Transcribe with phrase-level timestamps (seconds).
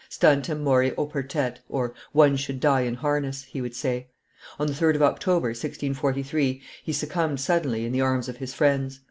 [0.09, 1.57] Stantem mori oportet
[2.11, 4.07] (One should die in harness), he would say.
[4.57, 8.99] On the 3d of October, 1643, he succumbed suddenly, in the arms of his friends.